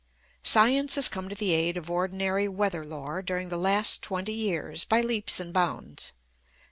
[0.41, 4.83] Science has come to the aid of ordinary weather lore during the last twenty years,
[4.83, 6.13] by leaps and bounds.